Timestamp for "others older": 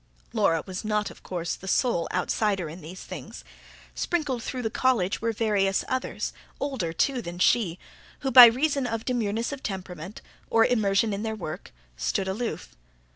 5.87-6.91